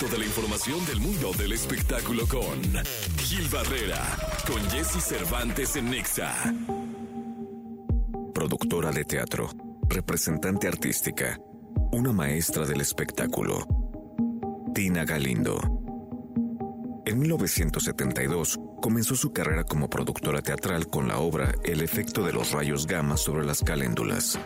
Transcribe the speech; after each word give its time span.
Toda 0.00 0.18
la 0.18 0.26
información 0.26 0.84
del 0.84 1.00
mundo 1.00 1.32
del 1.38 1.52
espectáculo 1.52 2.26
con 2.26 2.60
Gil 3.16 3.48
Barrera, 3.48 4.02
con 4.46 4.60
Jesse 4.68 5.02
Cervantes 5.02 5.74
en 5.76 5.90
Nexa. 5.90 6.34
Productora 8.34 8.90
de 8.90 9.04
teatro, 9.04 9.48
representante 9.88 10.68
artística, 10.68 11.40
una 11.92 12.12
maestra 12.12 12.66
del 12.66 12.82
espectáculo. 12.82 13.66
Tina 14.74 15.06
Galindo. 15.06 15.58
En 17.06 17.18
1972 17.18 18.60
comenzó 18.82 19.14
su 19.14 19.32
carrera 19.32 19.64
como 19.64 19.88
productora 19.88 20.42
teatral 20.42 20.88
con 20.88 21.08
la 21.08 21.20
obra 21.20 21.54
El 21.64 21.80
efecto 21.80 22.22
de 22.22 22.34
los 22.34 22.52
rayos 22.52 22.86
gamma 22.86 23.16
sobre 23.16 23.46
las 23.46 23.62
caléndulas. 23.62 24.38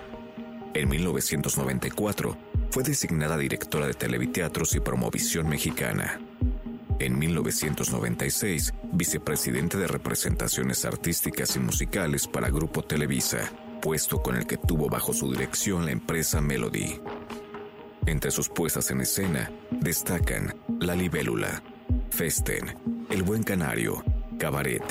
En 0.74 0.88
1994 0.88 2.49
fue 2.70 2.84
designada 2.84 3.36
directora 3.36 3.86
de 3.86 3.94
Televiteatros 3.94 4.74
y 4.76 4.80
Promovisión 4.80 5.48
Mexicana. 5.48 6.20
En 7.00 7.18
1996, 7.18 8.74
vicepresidente 8.92 9.76
de 9.76 9.88
representaciones 9.88 10.84
artísticas 10.84 11.56
y 11.56 11.58
musicales 11.58 12.28
para 12.28 12.50
Grupo 12.50 12.82
Televisa, 12.82 13.50
puesto 13.82 14.22
con 14.22 14.36
el 14.36 14.46
que 14.46 14.56
tuvo 14.56 14.88
bajo 14.88 15.12
su 15.12 15.32
dirección 15.32 15.84
la 15.84 15.92
empresa 15.92 16.40
Melody. 16.40 17.00
Entre 18.06 18.30
sus 18.30 18.48
puestas 18.48 18.90
en 18.90 19.00
escena 19.00 19.50
destacan 19.70 20.54
La 20.78 20.94
Libélula, 20.94 21.62
Festen, 22.10 22.76
El 23.08 23.22
Buen 23.24 23.42
Canario, 23.42 24.04
Cabaret, 24.38 24.84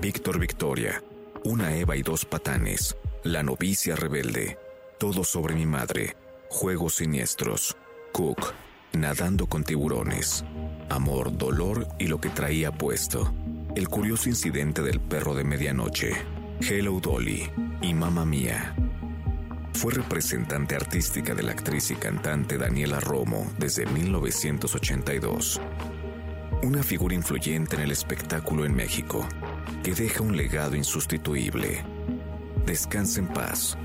Víctor 0.00 0.38
Victoria, 0.38 1.02
Una 1.44 1.74
Eva 1.74 1.96
y 1.96 2.02
dos 2.02 2.24
patanes, 2.24 2.96
La 3.24 3.42
novicia 3.42 3.96
rebelde, 3.96 4.58
Todo 4.98 5.24
sobre 5.24 5.54
mi 5.54 5.66
madre, 5.66 6.16
Juegos 6.52 6.96
Siniestros, 6.96 7.74
Cook, 8.12 8.52
Nadando 8.92 9.46
con 9.46 9.64
tiburones, 9.64 10.44
Amor, 10.90 11.36
Dolor 11.36 11.88
y 11.98 12.08
lo 12.08 12.20
que 12.20 12.28
traía 12.28 12.70
puesto, 12.70 13.32
El 13.74 13.88
curioso 13.88 14.28
incidente 14.28 14.82
del 14.82 15.00
perro 15.00 15.34
de 15.34 15.44
medianoche, 15.44 16.12
Hello 16.60 17.00
Dolly 17.00 17.50
y 17.80 17.94
Mamma 17.94 18.26
Mía. 18.26 18.76
Fue 19.72 19.94
representante 19.94 20.76
artística 20.76 21.34
de 21.34 21.42
la 21.42 21.52
actriz 21.52 21.90
y 21.90 21.94
cantante 21.94 22.58
Daniela 22.58 23.00
Romo 23.00 23.50
desde 23.58 23.86
1982. 23.86 25.58
Una 26.62 26.82
figura 26.82 27.14
influyente 27.14 27.76
en 27.76 27.82
el 27.82 27.90
espectáculo 27.90 28.66
en 28.66 28.74
México, 28.74 29.26
que 29.82 29.94
deja 29.94 30.22
un 30.22 30.36
legado 30.36 30.76
insustituible. 30.76 31.82
Descansa 32.66 33.20
en 33.20 33.28
paz. 33.28 33.78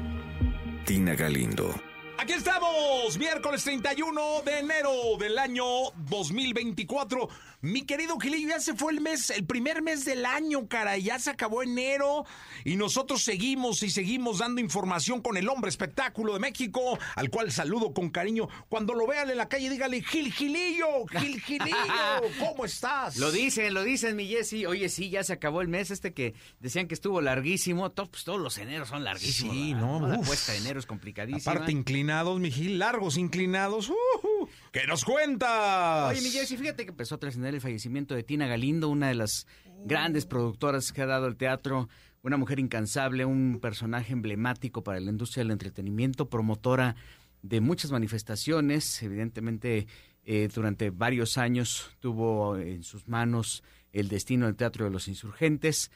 Tina 0.85 1.15
Galindo. 1.15 1.73
Aquí 2.19 2.33
estamos, 2.33 3.15
miércoles 3.19 3.63
31 3.63 4.41
de 4.43 4.59
enero 4.59 4.91
del 5.19 5.37
año 5.37 5.63
2024. 6.09 7.29
Mi 7.61 7.85
querido 7.85 8.19
Gilillo, 8.19 8.49
ya 8.49 8.59
se 8.59 8.75
fue 8.75 8.91
el 8.93 9.01
mes, 9.01 9.31
el 9.31 9.45
primer 9.45 9.81
mes 9.81 10.05
del 10.05 10.25
año, 10.25 10.67
cara, 10.67 10.97
ya 10.97 11.17
se 11.17 11.31
acabó 11.31 11.63
enero 11.63 12.23
y 12.63 12.75
nosotros 12.75 13.23
seguimos 13.23 13.81
y 13.81 13.89
seguimos 13.89 14.39
dando 14.39 14.61
información 14.61 15.21
con 15.21 15.37
el 15.37 15.49
hombre 15.49 15.69
espectáculo 15.69 16.33
de 16.33 16.39
México, 16.39 16.99
al 17.15 17.29
cual 17.31 17.51
saludo 17.51 17.93
con 17.93 18.09
cariño. 18.09 18.47
Cuando 18.69 18.93
lo 18.93 19.07
vean 19.07 19.29
en 19.31 19.37
la 19.37 19.49
calle, 19.49 19.69
dígale, 19.69 20.01
Gil 20.03 20.31
Gilillo, 20.31 21.05
Gil 21.07 21.41
Gilillo, 21.41 21.75
¿cómo 22.39 22.65
estás? 22.65 23.17
Lo 23.17 23.31
dicen, 23.31 23.73
lo 23.73 23.83
dicen, 23.83 24.15
mi 24.15 24.27
Jessy. 24.27 24.65
Oye, 24.67 24.87
sí, 24.89 25.09
ya 25.09 25.23
se 25.23 25.33
acabó 25.33 25.61
el 25.61 25.67
mes 25.67 25.89
este 25.89 26.13
que 26.13 26.35
decían 26.59 26.87
que 26.87 26.93
estuvo 26.93 27.21
larguísimo. 27.21 27.91
Todos, 27.91 28.09
pues, 28.09 28.23
todos 28.23 28.39
los 28.39 28.57
eneros 28.59 28.89
son 28.89 29.03
larguísimos. 29.03 29.55
Sí, 29.55 29.73
¿verdad? 29.73 29.87
no, 29.87 30.07
La 30.07 30.19
puesta 30.19 30.51
de 30.51 30.59
enero 30.59 30.79
es 30.79 30.85
complicadísima. 30.85 31.51
Aparte 31.51 31.71
inclinados, 32.07 32.39
mi 32.39 32.51
Gil, 32.51 32.79
largos 32.79 33.17
inclinados. 33.17 33.89
ujú. 33.89 34.47
¿Qué 34.71 34.87
nos 34.87 35.03
cuentas? 35.03 36.09
Oye, 36.09 36.21
mi 36.21 36.29
Jessy, 36.29 36.55
fíjate 36.55 36.85
que 36.85 36.91
empezó 36.91 37.15
a 37.15 37.17
trascender 37.17 37.53
el 37.53 37.59
fallecimiento 37.59 38.15
de 38.15 38.23
Tina 38.23 38.47
Galindo, 38.47 38.87
una 38.87 39.09
de 39.09 39.15
las 39.15 39.45
grandes 39.83 40.25
productoras 40.25 40.93
que 40.93 41.01
ha 41.01 41.05
dado 41.05 41.27
el 41.27 41.35
teatro, 41.35 41.89
una 42.21 42.37
mujer 42.37 42.59
incansable, 42.61 43.25
un 43.25 43.59
personaje 43.61 44.13
emblemático 44.13 44.85
para 44.85 45.01
la 45.01 45.11
industria 45.11 45.43
del 45.43 45.51
entretenimiento, 45.51 46.29
promotora 46.29 46.95
de 47.41 47.59
muchas 47.59 47.91
manifestaciones, 47.91 49.03
evidentemente 49.03 49.87
eh, 50.23 50.47
durante 50.53 50.91
varios 50.91 51.37
años 51.37 51.91
tuvo 51.99 52.55
en 52.55 52.83
sus 52.83 53.09
manos 53.09 53.63
el 53.91 54.07
destino 54.07 54.45
del 54.45 54.55
Teatro 54.55 54.85
de 54.85 54.91
los 54.91 55.09
Insurgentes. 55.09 55.91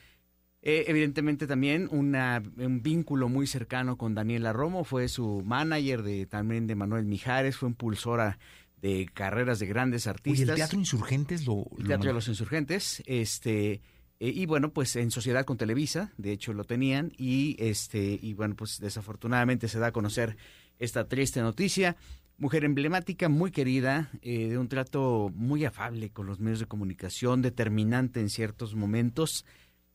Eh, 0.64 0.86
evidentemente 0.88 1.48
también 1.48 1.88
una, 1.92 2.42
un 2.58 2.84
vínculo 2.84 3.30
muy 3.30 3.48
cercano 3.48 3.98
con 3.98 4.14
Daniela 4.14 4.54
Romo, 4.54 4.84
fue 4.84 5.08
su 5.08 5.42
manager 5.44 6.04
de, 6.04 6.28
también 6.28 6.68
de 6.68 6.76
Manuel 6.76 7.06
Mijares, 7.06 7.58
fue 7.58 7.70
impulsora 7.70 8.38
de 8.80 9.08
carreras 9.12 9.60
de 9.60 9.66
grandes 9.66 10.06
artistas. 10.06 10.50
el 10.50 10.56
Teatro 10.56 10.80
Insurgentes 10.80 11.46
lo... 11.46 11.66
El 11.78 11.88
Teatro 11.88 12.10
de 12.10 12.14
los 12.14 12.28
Insurgentes, 12.28 13.02
este, 13.06 13.82
eh, 14.20 14.32
y 14.36 14.46
bueno, 14.46 14.72
pues 14.72 14.96
en 14.96 15.10
sociedad 15.10 15.46
con 15.46 15.58
Televisa, 15.58 16.14
de 16.18 16.32
hecho 16.32 16.54
lo 16.54 16.64
tenían, 16.64 17.12
y 17.18 17.56
este, 17.60 18.20
y 18.22 18.36
bueno, 18.36 18.56
pues 18.56 18.80
desafortunadamente 18.80 19.68
se 19.68 19.80
da 19.80 19.88
a 19.88 19.92
conocer 19.92 20.38
esta 20.78 21.08
triste 21.08 21.42
noticia. 21.42 21.96
Mujer 22.38 22.66
emblemática, 22.66 23.30
muy 23.30 23.50
querida, 23.50 24.12
eh, 24.22 24.50
de 24.50 24.58
un 24.60 24.68
trato 24.68 25.32
muy 25.34 25.66
afable 25.66 26.12
con 26.12 26.28
los 26.28 26.40
medios 26.40 26.60
de 26.60 26.68
comunicación, 26.68 27.42
determinante 27.42 28.20
en 28.20 28.30
ciertos 28.30 28.76
momentos, 28.76 29.46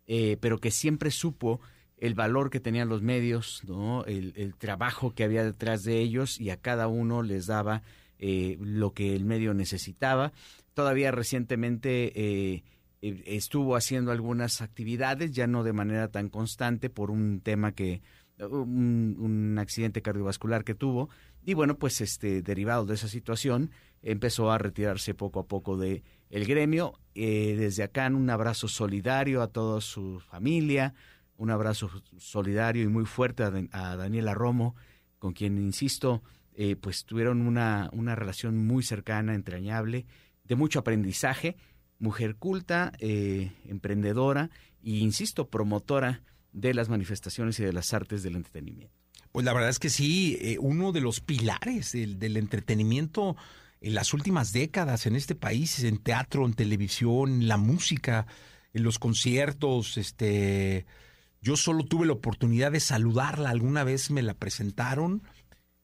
eh, 0.06 0.36
pero 0.40 0.58
que 0.58 0.70
siempre 0.70 1.10
supo 1.10 1.60
el 1.98 2.14
valor 2.14 2.50
que 2.50 2.60
tenían 2.60 2.88
los 2.88 3.02
medios, 3.02 3.62
¿no? 3.66 4.04
el, 4.04 4.54
trabajo 4.58 5.14
que 5.14 5.24
había 5.24 5.44
detrás 5.44 5.82
de 5.82 6.00
ellos 6.00 6.40
y 6.40 6.50
a 6.50 6.56
cada 6.56 6.88
uno 6.88 7.22
les 7.22 7.46
daba 7.46 7.82
eh, 8.18 8.56
lo 8.60 8.92
que 8.92 9.14
el 9.14 9.24
medio 9.24 9.54
necesitaba. 9.54 10.32
Todavía 10.74 11.10
recientemente 11.10 12.12
eh, 12.14 12.64
eh, 13.02 13.22
estuvo 13.26 13.76
haciendo 13.76 14.12
algunas 14.12 14.60
actividades, 14.60 15.32
ya 15.32 15.46
no 15.46 15.64
de 15.64 15.72
manera 15.72 16.08
tan 16.08 16.28
constante 16.28 16.90
por 16.90 17.10
un 17.10 17.40
tema 17.40 17.72
que 17.72 18.02
un, 18.38 19.56
accidente 19.58 20.02
cardiovascular 20.02 20.64
que 20.64 20.74
tuvo 20.74 21.08
y 21.44 21.54
bueno 21.54 21.78
pues 21.78 22.00
este 22.00 22.42
derivado 22.42 22.84
de 22.84 22.94
esa 22.94 23.08
situación 23.08 23.70
empezó 24.02 24.50
a 24.50 24.58
retirarse 24.58 25.14
poco 25.14 25.40
a 25.40 25.46
poco 25.46 25.76
de 25.76 26.02
el 26.30 26.44
gremio 26.46 26.98
Eh, 27.14 27.56
desde 27.56 27.82
acá 27.82 28.06
un 28.08 28.28
abrazo 28.28 28.68
solidario 28.68 29.40
a 29.40 29.48
toda 29.48 29.80
su 29.80 30.20
familia 30.20 30.92
un 31.38 31.50
abrazo 31.50 31.90
solidario 32.18 32.82
y 32.84 32.88
muy 32.88 33.06
fuerte 33.06 33.42
a 33.42 33.96
Daniela 33.96 34.34
Romo 34.34 34.74
con 35.18 35.32
quien 35.32 35.56
insisto 35.56 36.22
eh, 36.54 36.76
pues 36.76 37.04
tuvieron 37.04 37.40
una, 37.40 37.88
una 37.92 38.14
relación 38.14 38.66
muy 38.66 38.82
cercana 38.82 39.34
entrañable 39.34 40.06
de 40.44 40.56
mucho 40.56 40.78
aprendizaje 40.78 41.56
mujer 41.98 42.36
culta 42.36 42.92
eh, 42.98 43.52
emprendedora 43.64 44.50
e 44.82 44.90
insisto 44.98 45.48
promotora 45.48 46.22
de 46.56 46.72
las 46.72 46.88
manifestaciones 46.88 47.60
y 47.60 47.64
de 47.64 47.72
las 47.72 47.92
artes 47.92 48.22
del 48.22 48.34
entretenimiento. 48.34 48.94
Pues 49.30 49.44
la 49.44 49.52
verdad 49.52 49.68
es 49.68 49.78
que 49.78 49.90
sí, 49.90 50.38
eh, 50.40 50.56
uno 50.58 50.92
de 50.92 51.02
los 51.02 51.20
pilares 51.20 51.92
del, 51.92 52.36
entretenimiento 52.38 53.36
en 53.82 53.94
las 53.94 54.14
últimas 54.14 54.52
décadas 54.54 55.04
en 55.04 55.14
este 55.16 55.34
país, 55.34 55.84
en 55.84 55.98
teatro, 55.98 56.46
en 56.46 56.54
televisión, 56.54 57.42
en 57.42 57.48
la 57.48 57.58
música, 57.58 58.26
en 58.72 58.82
los 58.82 58.98
conciertos, 58.98 59.98
este, 59.98 60.86
yo 61.42 61.56
solo 61.58 61.84
tuve 61.84 62.06
la 62.06 62.14
oportunidad 62.14 62.72
de 62.72 62.80
saludarla, 62.80 63.50
alguna 63.50 63.84
vez 63.84 64.10
me 64.10 64.22
la 64.22 64.32
presentaron, 64.32 65.22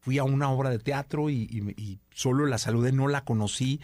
fui 0.01 0.17
a 0.17 0.25
una 0.25 0.51
obra 0.51 0.71
de 0.71 0.79
teatro 0.79 1.29
y, 1.29 1.43
y- 1.51 1.75
y 1.81 1.99
solo 2.15 2.47
la 2.47 2.57
saludé, 2.57 2.93
no 2.93 3.09
la 3.09 3.25
conocí, 3.25 3.81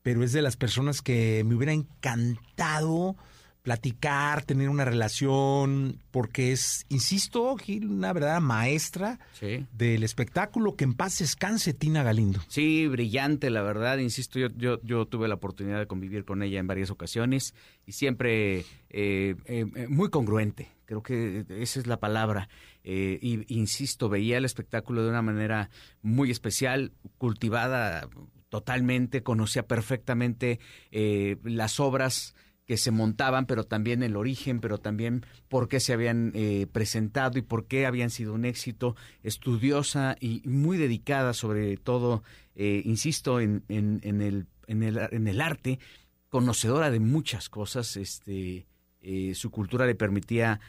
pero 0.00 0.24
es 0.24 0.32
de 0.32 0.40
las 0.40 0.56
personas 0.56 1.02
que 1.02 1.44
me 1.44 1.54
hubiera 1.54 1.74
encantado 1.74 3.16
platicar, 3.62 4.44
tener 4.44 4.68
una 4.68 4.84
relación, 4.84 5.98
porque 6.10 6.52
es, 6.52 6.86
insisto, 6.88 7.56
Gil, 7.56 7.88
una 7.88 8.12
verdadera 8.12 8.40
maestra 8.40 9.18
sí 9.32 9.66
del 9.72 10.02
espectáculo. 10.02 10.76
Que 10.76 10.84
en 10.84 10.94
paz 10.94 11.18
descanse, 11.18 11.74
Tina 11.74 12.02
Galindo. 12.02 12.40
Sí, 12.48 12.86
brillante, 12.86 13.50
la 13.50 13.62
verdad. 13.62 13.98
Insisto, 13.98 14.38
yo, 14.38 14.48
yo, 14.56 14.80
yo 14.82 15.06
tuve 15.06 15.28
la 15.28 15.34
oportunidad 15.34 15.78
de 15.78 15.86
convivir 15.86 16.24
con 16.24 16.42
ella 16.42 16.58
en 16.58 16.66
varias 16.66 16.90
ocasiones 16.90 17.54
y 17.86 17.92
siempre 17.92 18.60
eh, 18.60 18.64
eh, 18.90 19.34
eh, 19.46 19.86
muy 19.88 20.10
congruente. 20.10 20.68
Creo 20.86 21.02
que 21.02 21.44
esa 21.48 21.80
es 21.80 21.86
la 21.86 22.00
palabra. 22.00 22.48
Eh, 22.82 23.18
y 23.20 23.44
insisto, 23.54 24.08
veía 24.08 24.38
el 24.38 24.44
espectáculo 24.44 25.02
de 25.02 25.10
una 25.10 25.22
manera 25.22 25.70
muy 26.02 26.30
especial, 26.30 26.92
cultivada 27.18 28.08
totalmente, 28.48 29.22
conocía 29.22 29.68
perfectamente 29.68 30.58
las 30.90 31.78
obras 31.78 32.34
que 32.70 32.76
se 32.76 32.92
montaban, 32.92 33.46
pero 33.46 33.64
también 33.64 34.04
el 34.04 34.14
origen, 34.14 34.60
pero 34.60 34.78
también 34.78 35.26
por 35.48 35.66
qué 35.66 35.80
se 35.80 35.92
habían 35.92 36.30
eh, 36.36 36.68
presentado 36.70 37.36
y 37.36 37.42
por 37.42 37.66
qué 37.66 37.84
habían 37.84 38.10
sido 38.10 38.32
un 38.32 38.44
éxito, 38.44 38.94
estudiosa 39.24 40.16
y 40.20 40.42
muy 40.44 40.78
dedicada 40.78 41.34
sobre 41.34 41.76
todo, 41.78 42.22
eh, 42.54 42.80
insisto, 42.84 43.40
en, 43.40 43.64
en, 43.66 43.98
en, 44.04 44.22
el, 44.22 44.46
en, 44.68 45.26
el, 45.26 45.40
arte, 45.40 45.80
conocedora 46.28 46.92
de 46.92 47.00
muchas 47.00 47.48
cosas, 47.48 47.96
este, 47.96 48.68
eh, 49.00 49.34
su 49.34 49.50
cultura 49.50 49.84
le 49.84 49.96
permitía 49.96 50.60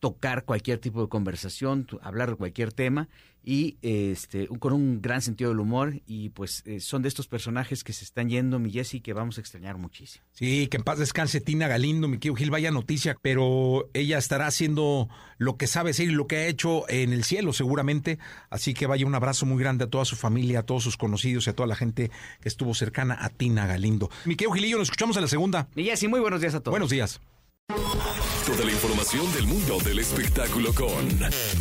tocar 0.00 0.44
cualquier 0.44 0.78
tipo 0.78 1.02
de 1.02 1.08
conversación, 1.08 1.86
hablar 2.02 2.30
de 2.30 2.36
cualquier 2.36 2.72
tema 2.72 3.08
y 3.44 3.78
este 3.82 4.46
con 4.58 4.72
un 4.72 5.00
gran 5.00 5.22
sentido 5.22 5.50
del 5.50 5.60
humor 5.60 6.02
y 6.06 6.28
pues 6.30 6.62
eh, 6.66 6.80
son 6.80 7.02
de 7.02 7.08
estos 7.08 7.28
personajes 7.28 7.82
que 7.82 7.92
se 7.92 8.04
están 8.04 8.28
yendo, 8.28 8.58
mi 8.58 8.70
Jessy, 8.70 9.00
que 9.00 9.12
vamos 9.12 9.38
a 9.38 9.40
extrañar 9.40 9.78
muchísimo. 9.78 10.24
Sí, 10.32 10.68
que 10.68 10.76
en 10.76 10.82
paz 10.82 10.98
descanse 10.98 11.40
Tina 11.40 11.66
Galindo, 11.66 12.08
mi 12.08 12.18
querido 12.18 12.36
Gil, 12.36 12.50
vaya 12.50 12.70
noticia, 12.70 13.16
pero 13.22 13.88
ella 13.94 14.18
estará 14.18 14.46
haciendo 14.46 15.08
lo 15.38 15.56
que 15.56 15.66
sabe 15.66 15.90
hacer 15.90 16.08
y 16.08 16.12
lo 16.12 16.26
que 16.26 16.36
ha 16.36 16.46
hecho 16.46 16.88
en 16.90 17.12
el 17.12 17.24
cielo 17.24 17.52
seguramente, 17.52 18.18
así 18.50 18.74
que 18.74 18.86
vaya 18.86 19.06
un 19.06 19.14
abrazo 19.14 19.46
muy 19.46 19.58
grande 19.58 19.84
a 19.84 19.90
toda 19.90 20.04
su 20.04 20.16
familia, 20.16 20.60
a 20.60 20.62
todos 20.64 20.82
sus 20.82 20.96
conocidos 20.96 21.46
y 21.46 21.50
a 21.50 21.54
toda 21.54 21.66
la 21.66 21.76
gente 21.76 22.10
que 22.40 22.48
estuvo 22.48 22.74
cercana 22.74 23.16
a 23.18 23.30
Tina 23.30 23.66
Galindo. 23.66 24.10
Mi 24.26 24.36
querido 24.36 24.52
Gilillo, 24.52 24.78
nos 24.78 24.88
escuchamos 24.88 25.16
en 25.16 25.22
la 25.22 25.28
segunda. 25.28 25.68
Mi 25.74 25.84
Jessy, 25.84 26.06
muy 26.06 26.20
buenos 26.20 26.40
días 26.40 26.54
a 26.54 26.60
todos. 26.60 26.72
Buenos 26.72 26.90
días. 26.90 27.20
Toda 28.46 28.64
la 28.64 28.72
información 28.72 29.30
del 29.34 29.46
mundo 29.46 29.76
del 29.84 29.98
espectáculo 29.98 30.72
con 30.72 31.06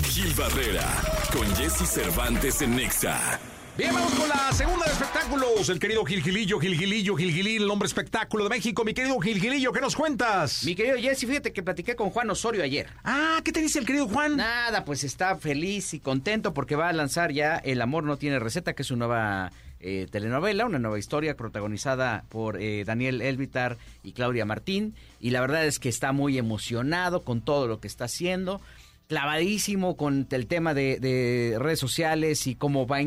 Gil 0.06 0.34
Barrera, 0.36 0.88
con 1.34 1.46
Jesse 1.54 1.86
Cervantes 1.86 2.62
en 2.62 2.78
Nexa. 2.78 3.38
Bien, 3.78 3.94
vamos 3.94 4.14
con 4.14 4.30
la 4.30 4.54
segunda 4.54 4.86
de 4.86 4.94
espectáculos. 4.94 5.68
El 5.68 5.80
querido 5.80 6.06
Gil 6.06 6.24
Gilillo, 6.24 6.62
Gil 6.62 6.78
Gilillo, 6.78 7.18
Gil 7.18 7.34
Gilil, 7.34 7.64
el 7.64 7.70
hombre 7.70 7.88
espectáculo 7.88 8.46
de 8.46 8.52
México. 8.52 8.86
Mi 8.86 8.94
querido 8.94 9.20
Gil 9.20 9.42
Gilillo, 9.42 9.74
¿qué 9.74 9.82
nos 9.82 9.98
cuentas? 9.98 10.64
Mi 10.64 10.76
querido 10.76 10.96
Jesse, 10.96 11.28
fíjate 11.28 11.52
que 11.52 11.62
platiqué 11.62 11.98
con 11.98 12.10
Juan 12.10 12.30
Osorio 12.30 12.64
ayer. 12.64 12.88
Ah, 13.04 13.42
¿qué 13.44 13.52
te 13.52 13.60
dice 13.60 13.80
el 13.80 13.86
querido 13.86 14.08
Juan? 14.08 14.38
Nada, 14.38 14.86
pues 14.86 15.04
está 15.04 15.36
feliz 15.36 15.94
y 15.94 16.00
contento 16.00 16.54
porque 16.54 16.78
va 16.78 16.88
a 16.88 16.94
lanzar 16.94 17.34
ya 17.34 17.58
El 17.58 17.82
amor 17.82 18.06
no 18.06 18.16
tiene 18.16 18.40
receta, 18.40 18.74
que 18.74 18.84
es 18.84 18.88
su 18.88 18.96
nueva 18.96 19.52
eh, 19.80 20.08
telenovela, 20.10 20.66
una 20.66 20.80
nueva 20.80 20.98
historia 20.98 21.38
protagonizada 21.38 22.26
por 22.30 22.62
eh, 22.62 22.84
Daniel 22.86 23.22
Elvitar 23.22 23.78
y 24.04 24.14
Claudia 24.14 24.46
Martín. 24.46 24.96
Y 25.20 25.30
la 25.30 25.42
verdad 25.42 25.66
es 25.66 25.80
que 25.80 25.90
está 25.90 26.12
muy 26.12 26.38
emocionado 26.38 27.24
con 27.24 27.42
todo 27.42 27.68
lo 27.68 27.80
que 27.80 27.88
está 27.88 28.06
haciendo. 28.06 28.62
Clavadísimo 29.08 29.96
con 29.96 30.28
el 30.32 30.48
tema 30.48 30.74
de, 30.74 31.56
redes 31.60 31.80
sociales 31.80 32.48
y 32.48 32.56
cómo 32.56 32.88
va 32.88 32.98
a 32.98 33.04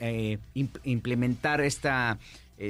eh, 0.00 0.38
implementar 0.84 1.60
esta 1.60 2.18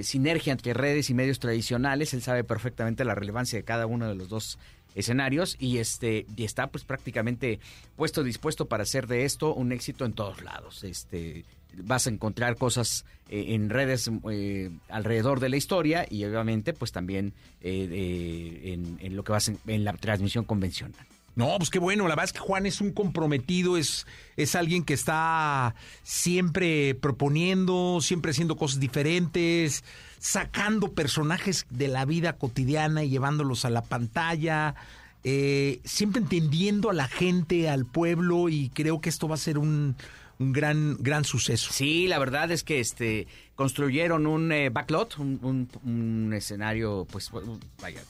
sinergia 0.03 0.53
entre 0.53 0.73
redes 0.73 1.11
y 1.11 1.15
medios 1.15 1.39
tradicionales. 1.39 2.15
Él 2.15 2.23
sabe 2.23 2.45
perfectamente 2.45 3.05
la 3.05 3.15
relevancia 3.15 3.59
de 3.59 3.65
cada 3.65 3.87
uno 3.87 4.09
de 4.09 4.15
los 4.15 4.29
dos 4.31 4.59
escenarios 4.95 5.57
y 5.59 5.79
este 5.79 6.27
y 6.37 6.45
está 6.45 6.69
pues 6.69 6.85
prácticamente 6.85 7.61
puesto 7.97 8.23
dispuesto 8.23 8.67
para 8.67 8.83
hacer 8.83 9.07
de 9.07 9.25
esto 9.25 9.55
un 9.55 9.73
éxito 9.73 10.05
en 10.05 10.13
todos 10.13 10.43
lados 10.43 10.85
este 10.85 11.45
vas 11.77 12.07
a 12.07 12.11
encontrar 12.11 12.57
cosas 12.57 13.05
eh, 13.29 13.55
en 13.55 13.71
redes 13.71 14.11
eh, 14.31 14.71
alrededor 14.91 15.41
de 15.41 15.49
la 15.49 15.57
historia 15.57 16.07
y 16.11 16.25
obviamente 16.25 16.75
pues 16.75 16.93
también 16.93 17.33
eh, 17.63 18.79
en, 19.01 19.17
lo 19.17 19.25
que 19.25 19.33
vas 19.33 19.49
en, 19.49 19.59
en, 19.67 19.85
la 19.85 19.95
transmisión 19.95 20.45
convencional. 20.45 21.07
No, 21.35 21.57
pues 21.57 21.71
qué 21.71 21.79
bueno, 21.79 22.05
la 22.05 22.11
verdad 22.11 22.27
es 22.27 22.33
que 22.35 22.41
Juan 22.41 22.67
es 22.67 22.83
un 22.83 22.93
comprometido, 22.93 23.79
es, 23.79 24.07
es 24.37 24.55
alguien 24.55 24.85
que 24.85 24.93
está 24.93 25.75
siempre 26.03 26.95
proponiendo, 26.95 28.01
siempre 28.03 28.33
haciendo 28.33 28.57
cosas 28.57 28.81
diferentes, 28.81 29.83
sacando 30.19 30.93
personajes 30.93 31.65
de 31.71 31.89
la 31.89 32.05
vida 32.05 32.35
cotidiana 32.35 33.03
y 33.03 33.09
llevándolos 33.09 33.65
a 33.65 33.71
la 33.71 33.81
pantalla, 33.81 34.75
siempre 35.23 36.21
entendiendo 36.21 36.91
a 36.91 36.93
la 36.93 37.09
gente, 37.09 37.71
al 37.71 37.87
pueblo 37.87 38.51
y 38.51 38.69
creo 38.69 39.01
que 39.01 39.09
esto 39.09 39.27
va 39.27 39.37
a 39.37 39.39
ser 39.39 39.57
un, 39.57 39.97
un 40.43 40.53
gran, 40.53 40.97
gran 41.00 41.25
suceso. 41.25 41.73
Sí, 41.73 42.09
la 42.09 42.19
verdad 42.19 42.50
es 42.50 42.65
que 42.65 42.81
este 42.81 43.27
construyeron 43.55 44.27
un 44.27 44.50
eh, 44.53 44.71
backlot, 44.71 45.19
un, 45.19 46.33
escenario, 46.35 47.06
pues, 47.11 47.31
vaya, 47.81 48.00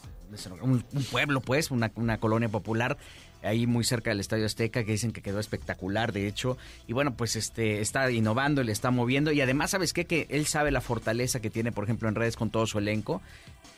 un, 0.62 0.82
pueblo, 1.10 1.40
pues, 1.40 1.70
una, 1.70 1.92
una 1.96 2.18
colonia 2.18 2.48
popular 2.48 2.96
ahí 3.42 3.66
muy 3.66 3.84
cerca 3.84 4.10
del 4.10 4.20
Estadio 4.20 4.46
Azteca 4.46 4.84
que 4.84 4.92
dicen 4.92 5.12
que 5.12 5.20
quedó 5.20 5.40
espectacular 5.40 6.12
de 6.12 6.26
hecho. 6.26 6.56
Y 6.86 6.92
bueno 6.92 7.14
pues 7.14 7.36
este 7.36 7.80
está 7.80 8.10
innovando 8.10 8.62
le 8.62 8.72
está 8.72 8.90
moviendo. 8.90 9.32
Y 9.32 9.40
además 9.40 9.70
sabes 9.70 9.92
qué 9.92 10.06
que 10.06 10.26
él 10.30 10.46
sabe 10.46 10.70
la 10.70 10.80
fortaleza 10.80 11.40
que 11.40 11.50
tiene 11.50 11.72
por 11.72 11.84
ejemplo 11.84 12.08
en 12.08 12.14
redes 12.14 12.36
con 12.36 12.50
todo 12.50 12.66
su 12.66 12.78
elenco 12.78 13.20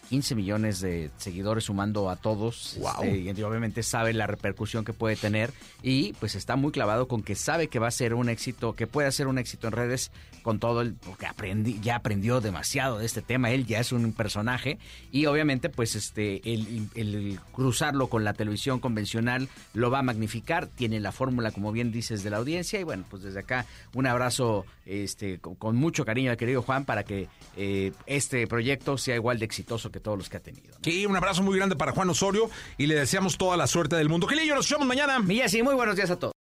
15 0.09 0.35
millones 0.35 0.81
de 0.81 1.11
seguidores 1.17 1.65
sumando 1.65 2.11
a 2.11 2.17
todos. 2.17 2.77
Este, 2.77 3.17
y 3.17 3.43
obviamente 3.43 3.83
sabe 3.83 4.13
la 4.13 4.27
repercusión 4.27 4.85
que 4.85 4.93
puede 4.93 5.17
tener 5.17 5.53
y 5.83 6.13
pues 6.15 6.35
está 6.35 6.57
muy 6.57 6.73
clavado 6.73 7.09
con 7.09 7.23
que 7.23 7.35
sabe 7.35 7.69
que 7.69 7.79
va 7.79 7.89
a 7.89 7.91
ser 7.91 8.15
un 8.15 8.29
éxito, 8.29 8.75
que 8.75 8.87
puede 8.87 9.11
ser 9.13 9.27
un 9.27 9.39
éxito 9.39 9.69
en 9.69 9.73
redes 9.73 10.11
con 10.45 10.59
todo 10.59 10.83
el, 10.83 10.93
porque 10.95 11.27
aprendí, 11.27 11.81
ya 11.81 11.97
aprendió 11.97 12.43
demasiado 12.43 12.99
de 12.99 13.07
este 13.07 13.23
tema, 13.23 13.51
él 13.51 13.65
ya 13.65 13.81
es 13.81 13.93
un 13.93 14.13
personaje 14.13 14.79
y 15.11 15.25
obviamente 15.25 15.71
pues 15.71 15.95
este, 15.95 16.43
el, 16.45 17.41
cruzarlo 17.53 18.09
con 18.09 18.25
la 18.25 18.35
televisión 18.35 18.79
convencional 18.79 19.49
lo 19.73 19.91
va 19.91 20.01
a 20.01 20.03
magnificar, 20.03 20.67
tiene 20.67 21.01
la 21.01 21.13
fórmula 21.13 21.51
como 21.51 21.73
bien 21.73 21.93
dices 21.93 22.23
de 22.23 22.29
la 22.31 22.37
audiencia 22.37 22.79
y 22.79 22.85
bueno 22.85 23.05
pues 23.09 23.23
desde 23.23 23.41
acá 23.41 23.65
un 23.95 24.07
abrazo 24.07 24.67
este, 24.85 25.39
con, 25.39 25.77
mucho 25.77 26.05
cariño 26.05 26.31
al 26.31 26.37
querido 26.37 26.61
Juan 26.61 26.85
para 26.85 27.05
que 27.05 27.27
eh, 27.57 27.93
este 28.05 28.47
proyecto 28.47 28.99
sea 28.99 29.17
igual 29.17 29.39
de 29.39 29.47
exitoso 29.47 29.91
que 29.95 30.01
todos 30.01 30.19
los 30.19 30.29
que 30.29 30.39
ha 30.39 30.43
tenido. 30.43 30.75
Sí, 30.83 31.07
un 31.07 31.17
abrazo 31.17 31.45
muy 31.45 31.57
grande 31.57 31.77
para 31.77 31.93
Juan 31.93 32.11
Osorio 32.11 32.51
y 32.77 32.89
le 32.89 32.97
deseamos 32.97 33.39
toda 33.39 33.57
la 33.57 33.69
suerte 33.69 33.95
del 33.95 34.09
mundo. 34.09 34.27
Gilillo, 34.27 34.57
nos 34.57 34.69
vemos 34.69 34.89
mañana. 34.89 35.21
Milla, 35.21 35.49
sí, 35.49 35.63
muy 35.63 35.77
buenos 35.77 35.95
días 35.95 36.11
a 36.11 36.19
todos. 36.19 36.34